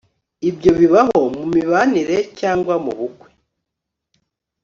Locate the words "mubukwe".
2.83-3.29